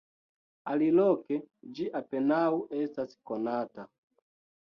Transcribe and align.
Aliloke 0.71 1.37
ĝi 1.79 1.85
apenaŭ 2.01 2.41
estas 2.79 3.15
konata. 3.33 3.87